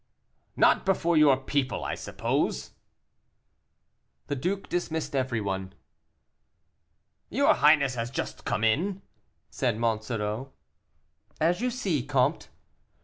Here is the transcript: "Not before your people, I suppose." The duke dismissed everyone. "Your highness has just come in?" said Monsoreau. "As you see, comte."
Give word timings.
"Not 0.57 0.83
before 0.83 1.15
your 1.15 1.37
people, 1.37 1.83
I 1.83 1.93
suppose." 1.93 2.71
The 4.29 4.35
duke 4.35 4.67
dismissed 4.67 5.15
everyone. 5.15 5.73
"Your 7.29 7.53
highness 7.53 7.93
has 7.93 8.09
just 8.09 8.43
come 8.43 8.63
in?" 8.63 9.03
said 9.51 9.77
Monsoreau. 9.77 10.53
"As 11.39 11.61
you 11.61 11.69
see, 11.69 12.03
comte." 12.03 12.49